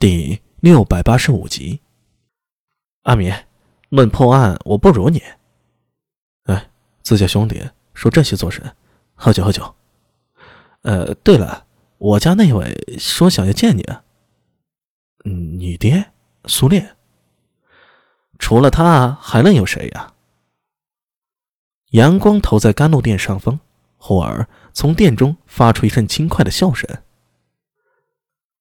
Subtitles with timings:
[0.00, 1.82] 第六百八十五集。
[3.02, 3.30] 阿米，
[3.90, 5.22] 论破案，我不如你。
[6.44, 6.70] 哎，
[7.02, 7.62] 自家兄弟
[7.92, 8.74] 说这些做甚？
[9.14, 9.74] 喝酒喝酒。
[10.80, 11.66] 呃，对了，
[11.98, 13.82] 我家那位说想要见你。
[15.26, 16.12] 嗯，你爹
[16.46, 16.96] 苏烈。
[18.38, 20.14] 除了他，还能有谁呀？
[21.90, 23.60] 阳光投在甘露殿上方，
[23.98, 26.88] 忽而从殿中发出一阵轻快的笑声。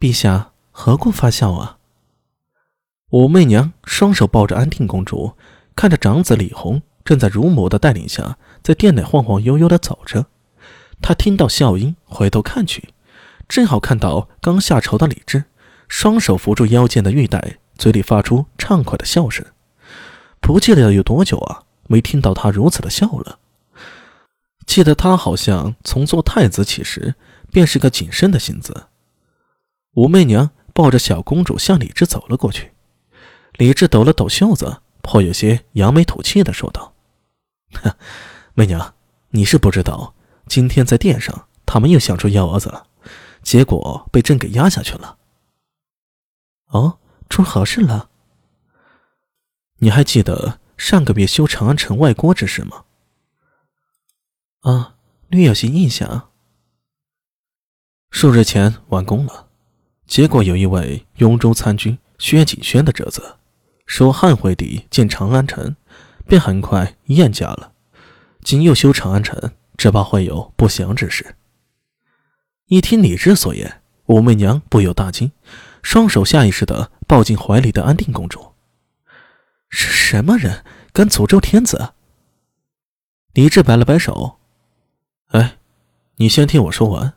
[0.00, 0.48] 陛下。
[0.82, 1.76] 何故发笑啊？
[3.10, 5.34] 武媚娘双手抱着安定公主，
[5.76, 10.24] 看着长子李弘正在乳母的带领下在殿内晃晃悠悠的走着。
[11.02, 12.94] 她听到笑音，回头看去，
[13.46, 15.44] 正好看到刚下朝的李治，
[15.86, 19.44] 双手扶住腰间的玉带，嘴里发出畅快的笑声。
[20.40, 23.38] 不记得有多久啊，没听到他如此的笑了。
[24.64, 27.16] 记得他好像从做太子起时，
[27.52, 28.86] 便是个谨慎的性子。
[29.92, 30.52] 武媚娘。
[30.72, 32.72] 抱着小公主向李治走了过去，
[33.52, 36.94] 李治抖了抖袖子，颇有些扬眉吐气的说道
[37.82, 37.94] ：“哼
[38.54, 38.94] 媚娘，
[39.30, 40.14] 你是不知道，
[40.46, 42.86] 今天在殿上，他们又想出幺蛾子了，
[43.42, 45.18] 结果被朕给压下去了。
[46.68, 48.10] 哦，出好事了？
[49.78, 52.84] 你还记得上个月修长安城外郭之事吗？
[54.60, 54.94] 啊，
[55.28, 56.30] 略有些印象。
[58.10, 59.48] 数日前完工了。”
[60.10, 63.36] 结果有一位雍州参军薛景轩的折子，
[63.86, 65.76] 说汉惠帝建长安城，
[66.26, 67.72] 便很快厌驾了。
[68.42, 71.36] 今又修长安城，只怕会有不祥之事。
[72.66, 75.30] 一听李治所言，武媚娘不由大惊，
[75.80, 78.54] 双手下意识地抱进怀里的安定公主。
[79.68, 81.92] 是什么人敢诅咒天子？
[83.32, 84.38] 李治摆了摆手
[85.30, 85.58] ：“哎，
[86.16, 87.14] 你先听我说完。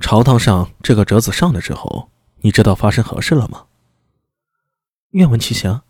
[0.00, 2.10] 朝堂上这个折子上了之后。”
[2.42, 3.66] 你知道发生何事了吗？
[5.10, 5.82] 愿闻其详。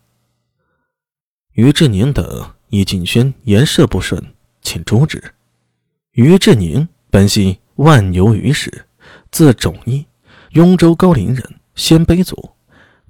[1.53, 5.33] 于志宁等以景轩言射不顺，请诛之。
[6.11, 8.85] 于志宁本系万牛于氏，
[9.31, 10.05] 字仲义，
[10.49, 12.51] 雍州高陵人，鲜卑族，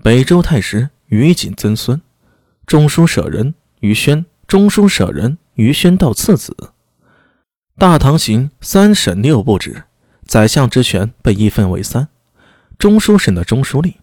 [0.03, 1.99] 北周太师于景曾孙，
[2.67, 6.55] 中书舍人于宣，中书舍人于宣道次子。
[7.79, 9.85] 大唐行三省六部制，
[10.31, 12.07] 宰相之权被一分为三。
[12.79, 13.93] 中书省的中书令、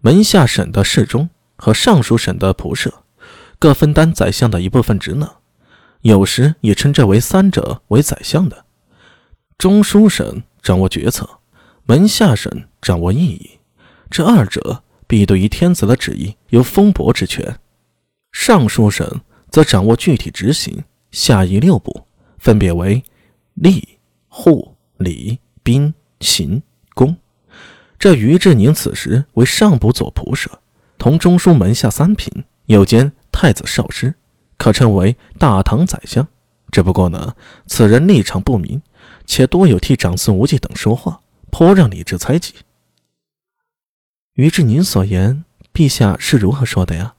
[0.00, 3.04] 门下省的侍中和尚书省的仆射，
[3.60, 5.30] 各分担宰相的一部分职能，
[6.00, 8.64] 有时也称这为三者为宰相的。
[9.58, 11.38] 中书省掌握决策，
[11.84, 13.60] 门下省掌握意义，
[14.10, 17.60] 这二者必对于天子的旨意有封驳之权。
[18.32, 19.20] 尚书省
[19.50, 20.82] 则掌握具体执行，
[21.12, 22.08] 下议六部，
[22.38, 23.04] 分别为
[23.62, 23.80] 吏、
[24.26, 26.62] 户、礼、兵、刑、
[26.94, 27.16] 工。
[27.98, 30.60] 这于志宁此时为上部左仆射，
[30.96, 34.14] 同中书门下三品，又兼太子少师，
[34.56, 36.28] 可称为大唐宰相。
[36.70, 37.34] 只不过呢，
[37.66, 38.80] 此人立场不明，
[39.24, 42.54] 且多有替长孙无忌等说话，颇让李治猜忌。
[44.34, 45.44] 于志宁所言，
[45.74, 47.14] 陛下是如何说的呀？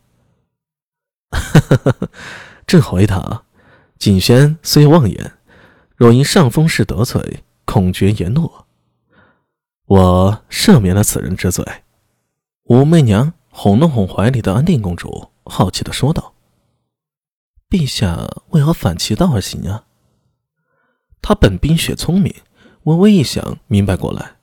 [2.66, 3.44] 朕回答：
[4.00, 5.34] 景轩虽妄言，
[5.98, 8.66] 若因上风事得罪，孔觉言诺。
[9.86, 11.64] 我赦免了此人之罪。
[12.64, 16.34] 武媚娘哄了哄怀里的安定公主，好奇的说道
[17.70, 19.86] ：“陛下为何反其道而行啊？”
[21.22, 22.34] 她本冰雪聪明，
[22.84, 24.38] 微微一想，明白过来。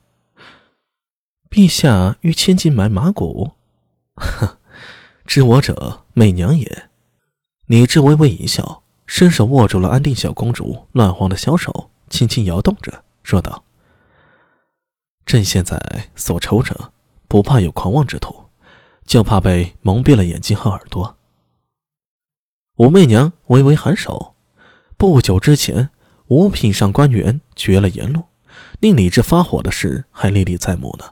[1.49, 3.51] 陛下欲千金买马骨，
[4.15, 4.57] 哼，
[5.25, 6.89] 知我者，媚娘也。
[7.67, 13.63] 李治微微一笑，伸手握住了安定小公主乱晃的小手，轻轻摇动着，说道。
[15.25, 16.93] 朕现在所愁者，
[17.27, 18.45] 不怕有狂妄之徒，
[19.03, 21.17] 就怕被蒙蔽了眼睛和耳朵。
[22.75, 24.35] 武媚娘微微颔首。
[24.97, 25.89] 不久之前，
[26.27, 28.25] 五品上官员绝了言路，
[28.79, 31.11] 令李治发火的事还历历在目呢。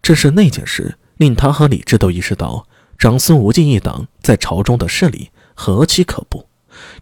[0.00, 6.48] 正是那件事，令他和李治都意识到长孙无忌一党在朝中的势力何其可怖，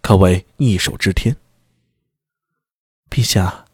[0.01, 1.37] 可谓一手遮天。
[3.11, 3.67] 陛下。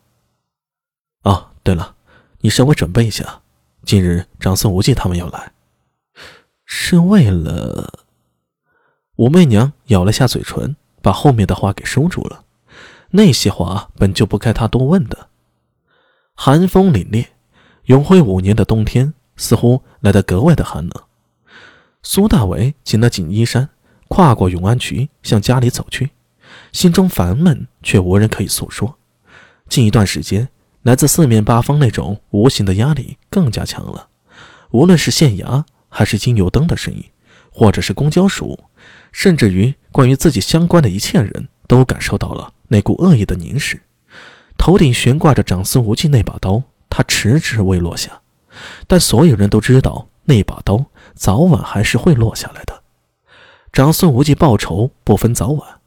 [1.64, 1.96] 对了。
[2.40, 3.40] 你稍微准备一下，
[3.84, 5.52] 今日长孙无忌他们要来，
[6.66, 7.90] 是为了……
[9.16, 12.44] 武媚娘咬了下嘴唇，把后面的话给收住了。
[13.12, 15.30] 那些话本就不该她多问的。
[16.34, 17.28] 寒风凛冽，
[17.84, 21.04] 永徽五年的冬天似乎来得格外的寒冷。
[22.02, 23.70] 苏大为紧了紧衣衫，
[24.08, 26.10] 跨过永安渠向家里走去，
[26.72, 28.98] 心中烦闷却无人可以诉说。
[29.70, 30.50] 近一段时间。
[30.84, 34.08] 来自四面八方那种无形的压力更加强了，
[34.70, 37.02] 无论是县衙还是金油灯的声音，
[37.50, 38.60] 或者是公交署，
[39.10, 43.80] 甚至于关于自己相关的一切人都感受到了那股恶意的凝视。
[44.58, 48.20] 头顶悬挂着长孙无忌那把刀，他迟迟未落下，
[48.86, 50.84] 但所有人都知道那把刀
[51.14, 52.82] 早晚还是会落下来的。
[53.72, 55.80] 长孙无忌报仇不分早晚，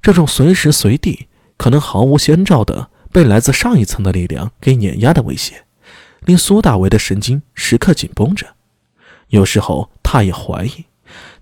[0.00, 5.64] 这种随时随地可能毫无先兆的被来自上一层的力量给碾压的威胁，
[6.22, 8.56] 令苏大为的神经时刻紧绷着。
[9.28, 10.84] 有时候，他也怀疑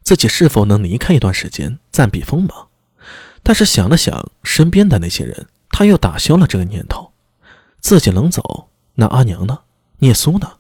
[0.02, 2.68] 自己是否能离开一段时间，暂避锋芒。
[3.42, 5.46] 但是想了想身边的那些人。
[5.74, 7.12] 他又打消了这个念头，
[7.80, 9.60] 自己能走，那阿娘呢？
[10.00, 10.58] 聂苏呢？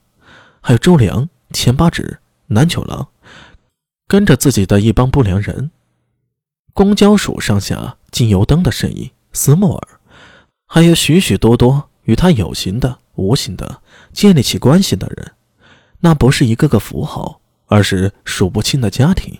[0.62, 3.08] 还有周良、钱八指、南九郎，
[4.08, 5.70] 跟着自己的一帮不良人。
[6.72, 10.00] 公交署上下金油灯的身影，斯莫尔，
[10.74, 15.32] 还有许许多多与他有形的、无形的建立起关系的人，
[16.00, 19.38] 那不是一个个符号，而是数不清的家庭。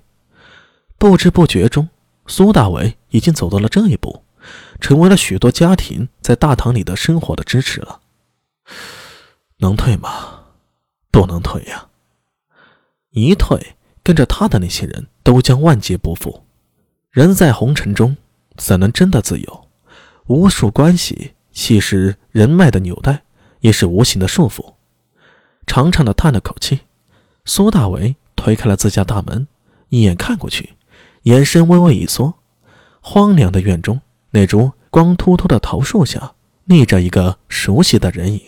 [0.99, 1.89] 不知不觉中，
[2.27, 4.25] 苏大伟已经走到了这一步。
[4.79, 8.03] 成为了许多家庭在大堂里的生活的支持了。
[9.57, 10.41] 能退吗？
[11.11, 11.89] 不能退呀！
[13.09, 16.45] 一退，跟着他的那些人都将万劫不复。
[17.11, 18.19] 人在红尘中，
[18.59, 19.62] 怎能真的自由？
[20.33, 23.23] 无数关系既是人脉的纽带，
[23.61, 24.73] 也是无形的束缚。
[25.67, 26.81] 长长的叹了口气，
[27.45, 29.47] 苏大为推开了自家大门，
[29.91, 30.71] 一眼看过去，
[31.25, 32.33] 眼神微微一缩，
[33.03, 34.01] 荒凉的院中。
[34.31, 36.33] 那株光秃秃的桃树下，
[36.65, 38.41] 立着一个熟悉的人影。